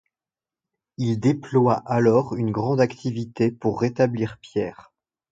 Il 0.97 1.19
déploie 1.19 1.83
alors 1.85 2.35
une 2.35 2.49
grande 2.49 2.81
activité 2.81 3.51
pour 3.51 3.79
rétablir 3.81 4.39
Pierre. 4.39 4.91